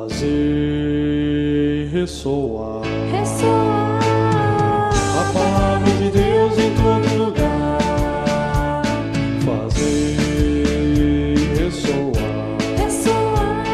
Fazer 0.00 1.90
ressoar 1.92 2.80
ressoar 3.12 4.00
a 5.20 5.24
palavra 5.30 5.90
de 5.90 6.10
Deus 6.10 6.58
em 6.58 6.74
todo 6.74 7.06
lugar. 7.22 8.82
Fazer 9.44 10.16
ressoar 11.58 12.56
ressoar 12.78 13.64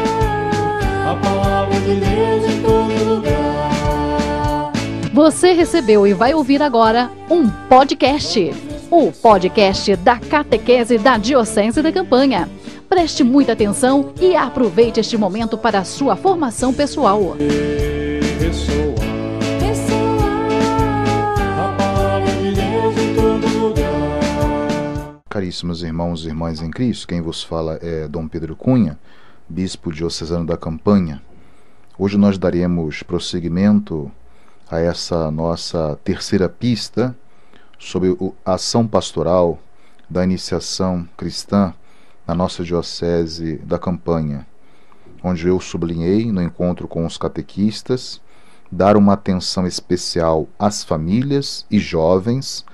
a 1.07 1.15
palavra 1.15 1.79
de 1.79 1.95
Deus 1.95 2.43
em 2.43 2.61
todo 2.61 2.91
lugar. 3.15 4.73
Você 5.13 5.53
recebeu 5.53 6.05
e 6.05 6.13
vai 6.13 6.33
ouvir 6.33 6.61
agora 6.61 7.09
um 7.31 7.49
podcast. 7.69 8.53
O 8.91 9.13
podcast 9.13 9.95
da 9.95 10.19
Catequese 10.19 10.97
da 10.97 11.17
Diocese 11.17 11.81
da 11.81 11.91
Campanha. 11.91 12.49
Preste 12.89 13.21
muita 13.21 13.51
atenção 13.51 14.13
e 14.19 14.33
aproveite 14.33 15.01
este 15.01 15.17
momento 15.17 15.57
para 15.57 15.79
a 15.79 15.83
sua 15.83 16.15
formação 16.15 16.73
pessoal. 16.73 17.35
Caríssimos 25.29 25.83
irmãos 25.83 26.23
e 26.23 26.29
irmãs 26.29 26.61
em 26.61 26.71
Cristo, 26.71 27.07
quem 27.07 27.21
vos 27.21 27.43
fala 27.43 27.77
é 27.81 28.07
Dom 28.07 28.25
Pedro 28.25 28.55
Cunha, 28.55 28.97
bispo 29.49 29.91
diocesano 29.91 30.45
da 30.45 30.55
Campanha. 30.55 31.21
Hoje 31.99 32.17
nós 32.17 32.37
daremos 32.37 33.03
prosseguimento 33.03 34.09
a 34.71 34.79
essa 34.79 35.29
nossa 35.29 35.99
terceira 36.05 36.47
pista 36.47 37.13
sobre 37.77 38.17
a 38.45 38.53
ação 38.53 38.87
pastoral 38.87 39.59
da 40.09 40.23
iniciação 40.23 41.07
cristã 41.17 41.73
na 42.27 42.35
nossa 42.35 42.63
diocese 42.63 43.57
da 43.59 43.79
Campanha, 43.79 44.45
onde 45.23 45.47
eu 45.47 45.59
sublinhei 45.59 46.31
no 46.31 46.41
encontro 46.41 46.87
com 46.87 47.05
os 47.05 47.17
catequistas 47.17 48.21
dar 48.71 48.97
uma 48.97 49.13
atenção 49.13 49.65
especial 49.65 50.47
às 50.59 50.83
famílias 50.83 51.65
e 51.71 51.79
jovens 51.79 52.65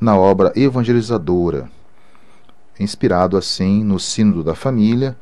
na 0.00 0.16
obra 0.16 0.52
evangelizadora 0.56 1.68
inspirado 2.78 3.36
assim 3.36 3.84
no 3.84 3.98
Sínodo 3.98 4.42
da 4.42 4.54
Família 4.54 5.16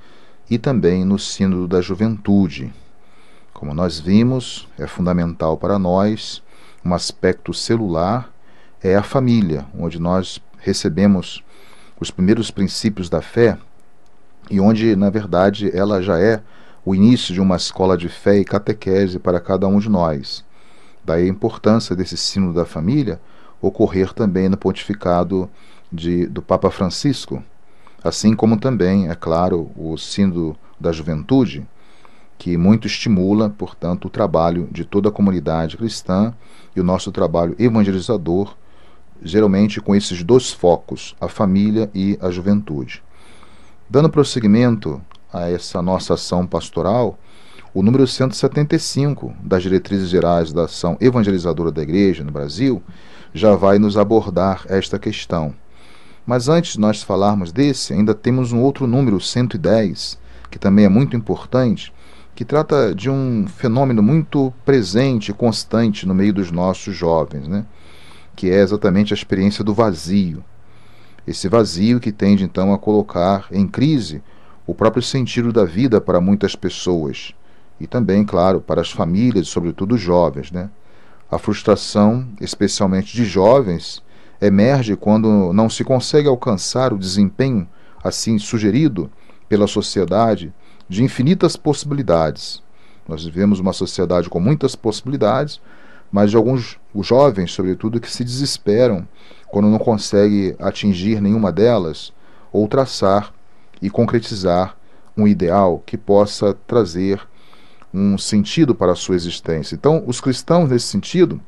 e 0.48 0.58
também 0.58 1.04
no 1.04 1.18
Sínodo 1.18 1.68
da 1.68 1.80
Juventude. 1.80 2.72
Como 3.52 3.74
nós 3.74 4.00
vimos, 4.00 4.68
é 4.78 4.86
fundamental 4.86 5.56
para 5.56 5.78
nós 5.78 6.42
um 6.84 6.94
aspecto 6.94 7.52
celular 7.52 8.32
é 8.82 8.96
a 8.96 9.02
família, 9.02 9.66
onde 9.78 10.00
nós 10.00 10.40
recebemos 10.58 11.44
os 12.00 12.10
primeiros 12.10 12.50
princípios 12.50 13.10
da 13.10 13.20
fé 13.20 13.58
e 14.50 14.60
onde, 14.60 14.96
na 14.96 15.08
verdade, 15.08 15.70
ela 15.72 16.02
já 16.02 16.18
é 16.18 16.42
o 16.84 16.94
início 16.94 17.32
de 17.32 17.40
uma 17.40 17.56
escola 17.56 17.96
de 17.96 18.08
fé 18.08 18.38
e 18.38 18.44
catequese 18.44 19.18
para 19.18 19.38
cada 19.38 19.68
um 19.68 19.78
de 19.78 19.88
nós. 19.88 20.44
Daí 21.04 21.24
a 21.24 21.28
importância 21.28 21.94
desse 21.94 22.16
sínodo 22.16 22.54
da 22.54 22.64
família 22.64 23.20
ocorrer 23.62 24.12
também 24.12 24.48
no 24.48 24.56
pontificado 24.56 25.48
de, 25.92 26.26
do 26.26 26.42
Papa 26.42 26.70
Francisco, 26.70 27.42
assim 28.02 28.34
como 28.34 28.58
também, 28.58 29.08
é 29.08 29.14
claro, 29.14 29.70
o 29.76 29.96
sínodo 29.96 30.56
da 30.78 30.90
juventude, 30.90 31.66
que 32.38 32.56
muito 32.56 32.86
estimula, 32.86 33.50
portanto, 33.50 34.06
o 34.06 34.10
trabalho 34.10 34.68
de 34.72 34.84
toda 34.84 35.10
a 35.10 35.12
comunidade 35.12 35.76
cristã 35.76 36.34
e 36.74 36.80
o 36.80 36.84
nosso 36.84 37.12
trabalho 37.12 37.54
evangelizador, 37.58 38.56
geralmente 39.22 39.80
com 39.80 39.94
esses 39.94 40.24
dois 40.24 40.50
focos, 40.50 41.14
a 41.20 41.28
família 41.28 41.90
e 41.94 42.18
a 42.20 42.30
juventude. 42.30 43.02
Dando 43.90 44.08
prosseguimento 44.08 45.02
a 45.32 45.50
essa 45.50 45.82
nossa 45.82 46.14
ação 46.14 46.46
pastoral, 46.46 47.18
o 47.74 47.82
número 47.82 48.06
175 48.06 49.34
das 49.42 49.64
diretrizes 49.64 50.08
gerais 50.08 50.52
da 50.52 50.66
ação 50.66 50.96
evangelizadora 51.00 51.72
da 51.72 51.82
Igreja 51.82 52.22
no 52.22 52.30
Brasil 52.30 52.80
já 53.34 53.56
vai 53.56 53.80
nos 53.80 53.96
abordar 53.96 54.64
esta 54.68 54.96
questão. 54.96 55.52
Mas 56.24 56.48
antes 56.48 56.74
de 56.74 56.78
nós 56.80 57.02
falarmos 57.02 57.50
desse, 57.50 57.92
ainda 57.92 58.14
temos 58.14 58.52
um 58.52 58.60
outro 58.60 58.86
número 58.86 59.20
110, 59.20 60.20
que 60.52 60.58
também 60.58 60.84
é 60.84 60.88
muito 60.88 61.16
importante, 61.16 61.92
que 62.32 62.44
trata 62.44 62.94
de 62.94 63.10
um 63.10 63.48
fenômeno 63.48 64.04
muito 64.04 64.54
presente 64.64 65.32
e 65.32 65.34
constante 65.34 66.06
no 66.06 66.14
meio 66.14 66.32
dos 66.32 66.52
nossos 66.52 66.94
jovens, 66.94 67.48
né? 67.48 67.66
que 68.36 68.50
é 68.50 68.60
exatamente 68.60 69.12
a 69.12 69.16
experiência 69.16 69.64
do 69.64 69.74
vazio. 69.74 70.44
Esse 71.30 71.46
vazio 71.46 72.00
que 72.00 72.10
tende 72.10 72.42
então 72.42 72.74
a 72.74 72.78
colocar 72.78 73.46
em 73.52 73.64
crise 73.64 74.20
o 74.66 74.74
próprio 74.74 75.00
sentido 75.00 75.52
da 75.52 75.64
vida 75.64 76.00
para 76.00 76.20
muitas 76.20 76.56
pessoas 76.56 77.32
e 77.78 77.86
também, 77.86 78.24
claro, 78.24 78.60
para 78.60 78.80
as 78.80 78.90
famílias, 78.90 79.46
sobretudo 79.46 79.96
jovens, 79.96 80.50
né? 80.50 80.68
A 81.30 81.38
frustração, 81.38 82.26
especialmente 82.40 83.14
de 83.16 83.24
jovens, 83.24 84.02
emerge 84.42 84.96
quando 84.96 85.52
não 85.52 85.70
se 85.70 85.84
consegue 85.84 86.26
alcançar 86.26 86.92
o 86.92 86.98
desempenho 86.98 87.68
assim 88.02 88.36
sugerido 88.36 89.08
pela 89.48 89.68
sociedade 89.68 90.52
de 90.88 91.04
infinitas 91.04 91.54
possibilidades. 91.54 92.60
Nós 93.06 93.24
vivemos 93.24 93.60
uma 93.60 93.72
sociedade 93.72 94.28
com 94.28 94.40
muitas 94.40 94.74
possibilidades, 94.74 95.60
mas 96.10 96.30
de 96.30 96.36
alguns 96.36 96.78
jovens, 97.00 97.52
sobretudo, 97.52 98.00
que 98.00 98.10
se 98.10 98.24
desesperam 98.24 99.06
quando 99.48 99.68
não 99.68 99.78
conseguem 99.78 100.56
atingir 100.58 101.20
nenhuma 101.20 101.52
delas 101.52 102.12
ou 102.52 102.66
traçar 102.66 103.32
e 103.80 103.88
concretizar 103.88 104.76
um 105.16 105.26
ideal 105.26 105.82
que 105.84 105.96
possa 105.96 106.54
trazer 106.66 107.20
um 107.92 108.16
sentido 108.16 108.74
para 108.74 108.92
a 108.92 108.96
sua 108.96 109.16
existência. 109.16 109.74
Então, 109.74 110.02
os 110.06 110.20
cristãos, 110.20 110.70
nesse 110.70 110.86
sentido, 110.86 111.40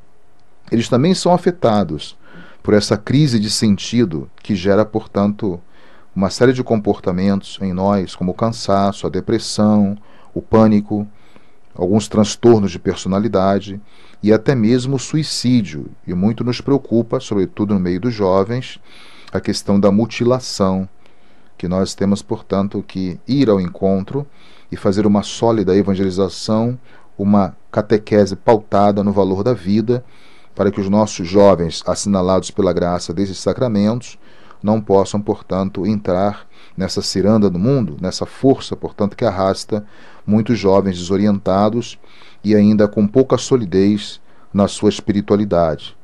eles 0.71 0.89
também 0.89 1.15
são 1.15 1.33
afetados 1.33 2.17
por 2.63 2.75
essa 2.75 2.97
crise 2.97 3.39
de 3.39 3.51
sentido 3.51 4.31
que 4.43 4.55
gera, 4.55 4.85
portanto, 4.85 5.61
uma 6.15 6.31
série 6.31 6.53
de 6.53 6.63
comportamentos 6.63 7.59
em 7.61 7.73
nós, 7.73 8.15
como 8.15 8.33
o 8.33 8.35
cansaço, 8.35 9.07
a 9.07 9.11
depressão, 9.11 9.97
o 10.35 10.43
pânico, 10.43 11.07
alguns 11.75 12.09
transtornos 12.09 12.71
de 12.71 12.79
personalidade 12.79 13.81
e 14.23 14.33
até 14.33 14.55
mesmo 14.55 14.99
suicídio. 14.99 15.87
E 16.07 16.15
muito 16.15 16.45
nos 16.45 16.61
preocupa, 16.61 17.19
sobretudo 17.19 17.75
no 17.75 17.81
meio 17.81 18.01
dos 18.01 18.15
jovens, 18.15 18.79
a 19.33 19.41
questão 19.41 19.81
da 19.81 19.91
mutilação, 19.91 20.89
que 21.59 21.67
nós 21.67 21.95
temos, 21.95 22.23
portanto, 22.23 22.85
que 22.87 23.19
ir 23.27 23.49
ao 23.49 23.61
encontro 23.61 24.27
e 24.71 24.77
fazer 24.77 25.07
uma 25.07 25.23
sólida 25.23 25.77
evangelização, 25.77 26.79
uma 27.17 27.57
catequese 27.71 28.37
pautada 28.37 29.03
no 29.03 29.13
valor 29.13 29.43
da 29.43 29.53
vida, 29.53 30.05
para 30.55 30.71
que 30.71 30.81
os 30.81 30.89
nossos 30.89 31.27
jovens, 31.27 31.83
assinalados 31.87 32.51
pela 32.51 32.73
graça 32.73 33.13
desses 33.13 33.39
sacramentos, 33.39 34.19
não 34.63 34.81
possam, 34.81 35.21
portanto, 35.21 35.87
entrar 35.87 36.47
nessa 36.77 37.03
ciranda 37.03 37.51
do 37.51 37.59
mundo, 37.59 37.97
nessa 38.01 38.25
força, 38.25 38.77
portanto, 38.77 39.17
que 39.17 39.25
arrasta 39.25 39.85
muitos 40.27 40.59
jovens 40.59 40.99
desorientados 40.99 41.99
e 42.45 42.55
ainda 42.55 42.89
com 42.89 43.07
pouca 43.07 43.37
solidez 43.37 44.21
na 44.53 44.69
sua 44.69 44.89
espiritualidade. 44.89 45.97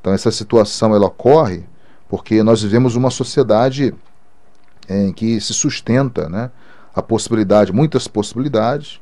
Então 0.00 0.12
essa 0.12 0.30
situação 0.30 0.94
ela 0.94 1.06
ocorre 1.06 1.64
porque 2.08 2.42
nós 2.42 2.62
vivemos 2.62 2.94
uma 2.94 3.10
sociedade 3.10 3.94
em 4.88 5.12
que 5.12 5.40
se 5.40 5.54
sustenta, 5.54 6.28
né, 6.28 6.50
a 6.94 7.02
possibilidade, 7.02 7.72
muitas 7.72 8.06
possibilidades, 8.06 9.00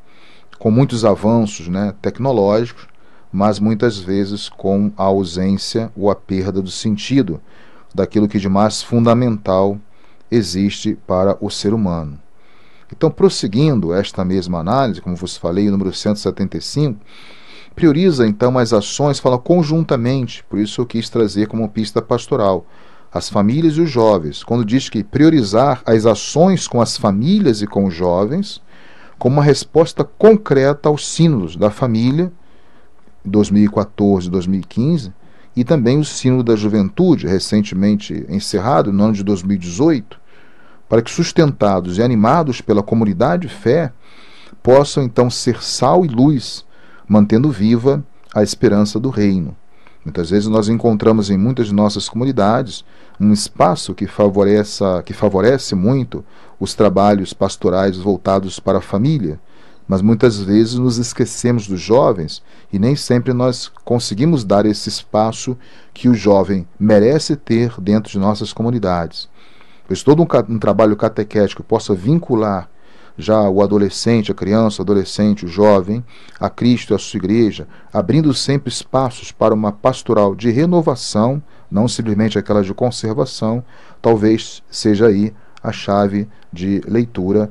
com 0.59 0.71
muitos 0.71 1.05
avanços, 1.05 1.67
né, 1.69 1.93
tecnológicos, 2.01 2.87
mas 3.33 3.59
muitas 3.59 3.99
vezes 3.99 4.49
com 4.49 4.93
a 4.97 5.05
ausência 5.05 5.91
ou 5.97 6.11
a 6.11 6.15
perda 6.15 6.63
do 6.63 6.71
sentido 6.71 7.41
daquilo 7.95 8.29
que 8.29 8.39
de 8.39 8.49
mais 8.49 8.83
fundamental 8.83 9.79
existe 10.31 10.97
para 11.07 11.37
o 11.41 11.51
ser 11.51 11.75
humano. 11.75 12.19
Então, 12.95 13.11
prosseguindo 13.11 13.93
esta 13.95 14.25
mesma 14.25 14.59
análise, 14.59 15.01
como 15.01 15.17
vos 15.17 15.37
falei, 15.37 15.69
o 15.69 15.71
número 15.71 15.93
175, 15.93 17.01
prioriza 17.75 18.27
então 18.27 18.59
as 18.59 18.73
ações, 18.73 19.19
fala 19.19 19.39
conjuntamente, 19.39 20.45
por 20.45 20.59
isso 20.59 20.81
eu 20.81 20.87
quis 20.87 21.09
trazer 21.09 21.47
como 21.49 21.69
pista 21.69 22.03
pastoral 22.03 22.67
as 23.13 23.29
famílias 23.29 23.77
e 23.77 23.83
os 23.83 23.91
jovens, 23.91 24.43
quando 24.43 24.65
diz 24.65 24.89
que 24.89 25.05
priorizar 25.05 25.83
as 25.85 26.07
ações 26.07 26.67
com 26.67 26.81
as 26.81 26.97
famílias 26.97 27.61
e 27.61 27.67
com 27.67 27.85
os 27.85 27.95
jovens, 27.95 28.61
como 29.19 29.37
uma 29.37 29.45
resposta 29.45 30.03
concreta 30.03 30.89
aos 30.89 31.07
sínodos 31.07 31.55
da 31.55 31.71
família, 31.71 32.33
2014 33.25 34.29
e 34.29 34.31
2015, 34.31 35.13
e 35.55 35.65
também 35.65 35.99
o 35.99 36.05
sínodo 36.05 36.45
da 36.45 36.57
juventude, 36.57 37.27
recentemente 37.27 38.25
encerrado, 38.29 38.93
no 38.93 39.05
ano 39.05 39.13
de 39.13 39.23
2018, 39.23 40.19
para 40.89 41.03
que 41.03 41.11
sustentados 41.11 41.99
e 41.99 42.03
animados 42.03 42.61
pela 42.61 42.83
comunidade 42.83 43.49
de 43.49 43.55
fé, 43.55 43.93
possam 44.63 45.03
então 45.03 45.29
ser 45.29 45.63
sal 45.63 46.05
e 46.05 46.09
luz, 46.09 46.65
mantendo 47.09 47.51
viva 47.51 48.03
a 48.35 48.43
esperança 48.43 48.99
do 48.99 49.11
reino. 49.11 49.57
Muitas 50.05 50.31
vezes 50.31 50.49
nós 50.49 50.69
encontramos 50.69 51.31
em 51.31 51.39
muitas 51.39 51.67
de 51.67 51.75
nossas 51.75 52.09
comunidades 52.09 52.85
um 53.21 53.33
espaço 53.33 53.95
que, 53.95 54.07
favoreça, 54.07 55.03
que 55.05 55.13
favorece 55.13 55.75
muito 55.75 56.25
os 56.59 56.75
trabalhos 56.75 57.33
pastorais 57.33 57.97
voltados 57.97 58.59
para 58.59 58.79
a 58.79 58.83
família, 58.83 59.39
mas 59.87 60.01
muitas 60.01 60.39
vezes 60.41 60.75
nos 60.75 60.99
esquecemos 60.99 61.67
dos 61.67 61.81
jovens 61.81 62.43
e 62.73 62.79
nem 62.79 62.97
sempre 62.97 63.33
nós 63.33 63.71
conseguimos 63.85 64.45
dar 64.45 64.65
esse 64.67 64.89
espaço 64.89 65.57
que 65.93 66.09
o 66.09 66.15
jovem 66.15 66.67
merece 66.79 67.37
ter 67.37 67.75
dentro 67.81 68.11
de 68.11 68.19
nossas 68.19 68.53
comunidades. 68.53 69.29
Pois 69.87 70.03
todo 70.03 70.23
um, 70.23 70.55
um 70.55 70.59
trabalho 70.59 70.97
catequético 70.97 71.63
possa 71.63 71.95
vincular 71.95 72.69
já 73.17 73.49
o 73.49 73.63
adolescente, 73.63 74.33
a 74.33 74.35
criança, 74.35 74.81
o 74.81 74.85
adolescente, 74.85 75.45
o 75.45 75.49
jovem, 75.49 76.05
a 76.41 76.49
Cristo 76.49 76.93
e 76.93 76.97
a 76.97 76.99
sua 76.99 77.19
igreja, 77.19 77.69
abrindo 77.93 78.33
sempre 78.33 78.71
espaços 78.71 79.31
para 79.31 79.55
uma 79.55 79.71
pastoral 79.71 80.35
de 80.35 80.51
renovação, 80.51 81.43
não 81.71 81.87
simplesmente 81.87 82.39
aquela 82.39 82.63
de 82.63 82.73
conservação, 82.73 83.63
talvez 84.01 84.63
seja 84.71 85.07
aí 85.07 85.33
a 85.63 85.73
chave 85.73 86.29
de 86.53 86.81
leitura 86.87 87.51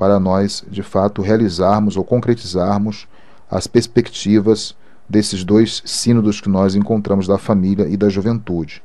para 0.00 0.18
nós, 0.18 0.64
de 0.66 0.82
fato, 0.82 1.20
realizarmos 1.20 1.94
ou 1.94 2.02
concretizarmos 2.02 3.06
as 3.50 3.66
perspectivas 3.66 4.74
desses 5.06 5.44
dois 5.44 5.82
sínodos 5.84 6.40
que 6.40 6.48
nós 6.48 6.74
encontramos 6.74 7.26
da 7.26 7.36
família 7.36 7.86
e 7.86 7.98
da 7.98 8.08
juventude. 8.08 8.82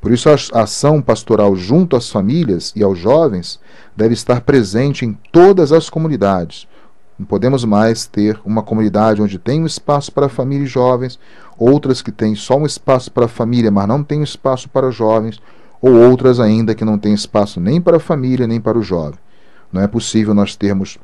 Por 0.00 0.12
isso, 0.12 0.28
a 0.30 0.62
ação 0.62 1.02
pastoral 1.02 1.56
junto 1.56 1.96
às 1.96 2.08
famílias 2.08 2.72
e 2.76 2.82
aos 2.84 2.96
jovens 2.96 3.58
deve 3.96 4.14
estar 4.14 4.42
presente 4.42 5.04
em 5.04 5.18
todas 5.32 5.72
as 5.72 5.90
comunidades. 5.90 6.68
Não 7.18 7.26
podemos 7.26 7.64
mais 7.64 8.06
ter 8.06 8.40
uma 8.44 8.62
comunidade 8.62 9.20
onde 9.20 9.40
tem 9.40 9.60
um 9.60 9.66
espaço 9.66 10.12
para 10.12 10.28
família 10.28 10.62
e 10.62 10.68
jovens, 10.68 11.18
outras 11.58 12.00
que 12.00 12.12
têm 12.12 12.36
só 12.36 12.56
um 12.56 12.66
espaço 12.66 13.10
para 13.10 13.24
a 13.24 13.28
família, 13.28 13.70
mas 13.72 13.88
não 13.88 14.04
tem 14.04 14.22
espaço 14.22 14.68
para 14.68 14.92
jovens, 14.92 15.42
ou 15.80 15.92
outras 15.92 16.38
ainda 16.38 16.72
que 16.72 16.84
não 16.84 16.98
têm 16.98 17.14
espaço 17.14 17.58
nem 17.58 17.80
para 17.80 17.96
a 17.96 18.00
família 18.00 18.46
nem 18.46 18.60
para 18.60 18.78
o 18.78 18.82
jovem. 18.82 19.18
Não 19.72 19.80
é 19.80 19.86
possível 19.86 20.34
nós 20.34 20.54
termos 20.54 20.98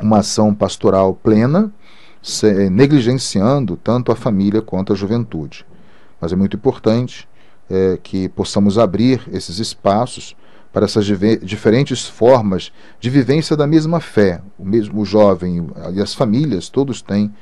uma 0.00 0.18
ação 0.18 0.54
pastoral 0.54 1.14
plena, 1.14 1.72
negligenciando 2.70 3.76
tanto 3.76 4.12
a 4.12 4.16
família 4.16 4.60
quanto 4.60 4.92
a 4.92 4.96
juventude. 4.96 5.64
Mas 6.20 6.32
é 6.32 6.36
muito 6.36 6.56
importante 6.56 7.28
é, 7.68 7.98
que 8.02 8.28
possamos 8.28 8.78
abrir 8.78 9.22
esses 9.32 9.58
espaços 9.58 10.36
para 10.72 10.84
essas 10.84 11.06
diferentes 11.42 12.06
formas 12.06 12.70
de 13.00 13.10
vivência 13.10 13.56
da 13.56 13.66
mesma 13.66 14.00
fé. 14.00 14.40
O 14.58 14.64
mesmo 14.64 15.04
jovem 15.04 15.66
e 15.94 16.00
as 16.00 16.14
famílias, 16.14 16.68
todos 16.68 17.02
têm 17.02 17.32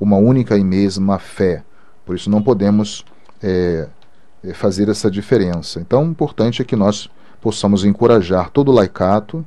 uma 0.00 0.16
única 0.16 0.56
e 0.56 0.64
mesma 0.64 1.18
fé. 1.18 1.64
Por 2.06 2.14
isso 2.14 2.30
não 2.30 2.42
podemos 2.42 3.04
é 3.42 4.52
fazer 4.54 4.88
essa 4.88 5.10
diferença. 5.10 5.80
Então, 5.80 6.04
o 6.04 6.10
importante 6.10 6.62
é 6.62 6.64
que 6.64 6.76
nós 6.76 7.10
possamos 7.40 7.84
encorajar 7.84 8.50
todo 8.50 8.70
o 8.70 8.74
laicato, 8.74 9.44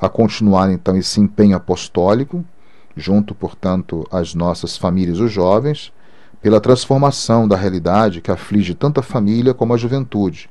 a 0.00 0.08
continuar 0.08 0.70
então 0.70 0.96
esse 0.96 1.20
empenho 1.20 1.56
apostólico, 1.56 2.44
junto, 2.96 3.34
portanto, 3.34 4.06
às 4.10 4.34
nossas 4.34 4.76
famílias, 4.76 5.18
os 5.18 5.30
jovens, 5.30 5.92
pela 6.40 6.60
transformação 6.60 7.48
da 7.48 7.56
realidade 7.56 8.20
que 8.20 8.30
aflige 8.30 8.74
tanto 8.74 9.00
a 9.00 9.02
família 9.02 9.52
como 9.52 9.74
a 9.74 9.76
juventude, 9.76 10.48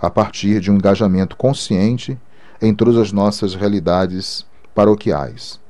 a 0.00 0.10
partir 0.10 0.60
de 0.60 0.70
um 0.70 0.74
engajamento 0.74 1.36
consciente 1.36 2.18
em 2.60 2.74
todas 2.74 2.96
as 2.96 3.12
nossas 3.12 3.54
realidades 3.54 4.46
paroquiais. 4.74 5.60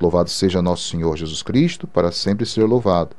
Louvado 0.00 0.30
seja 0.30 0.62
nosso 0.62 0.88
Senhor 0.88 1.16
Jesus 1.16 1.42
Cristo, 1.42 1.86
para 1.86 2.12
sempre 2.12 2.46
ser 2.46 2.64
louvado. 2.64 3.14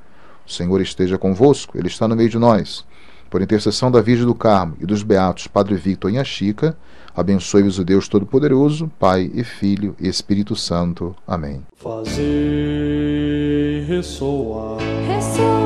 O 0.45 0.51
Senhor 0.51 0.81
esteja 0.81 1.17
convosco, 1.17 1.77
Ele 1.77 1.87
está 1.87 2.07
no 2.07 2.15
meio 2.15 2.29
de 2.29 2.39
nós. 2.39 2.85
Por 3.31 3.41
intercessão 3.41 3.89
da 3.89 4.01
Virgem 4.01 4.27
do 4.27 4.35
Carmo 4.35 4.75
e 4.79 4.85
dos 4.85 5.01
Beatos 5.01 5.47
Padre 5.47 5.75
Victor 5.75 6.11
e 6.11 6.19
a 6.19 6.23
Chica, 6.23 6.77
Abençoe-vos 7.15 7.77
o 7.77 7.83
Deus 7.83 8.07
Todo-Poderoso, 8.07 8.89
Pai 8.97 9.29
e 9.33 9.43
Filho 9.43 9.95
e 9.99 10.07
Espírito 10.07 10.55
Santo. 10.55 11.13
Amém. 11.27 11.61
Fazer 11.75 12.23
ressoar, 13.87 14.77
ressoar 15.07 15.60